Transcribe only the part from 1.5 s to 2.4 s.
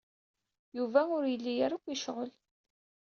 ara akk yecɣel.